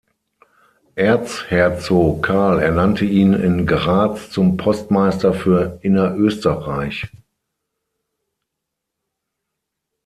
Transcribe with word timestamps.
Erzherzog 0.95 2.23
Karl 2.25 2.59
ernannte 2.59 3.05
ihn 3.05 3.33
in 3.33 3.67
Graz 3.67 4.31
zum 4.31 4.57
Postmeister 4.57 5.31
für 5.31 5.77
Innerösterreich. 5.83 7.07